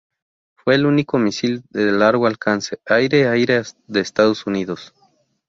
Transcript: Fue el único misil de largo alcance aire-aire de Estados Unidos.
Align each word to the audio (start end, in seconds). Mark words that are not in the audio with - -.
Fue 0.55 0.73
el 0.73 0.87
único 0.87 1.19
misil 1.19 1.61
de 1.69 1.91
largo 1.91 2.25
alcance 2.25 2.79
aire-aire 2.87 3.61
de 3.85 3.99
Estados 3.99 4.47
Unidos. 4.47 4.95